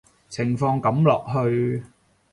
[0.29, 1.83] 情況噉落去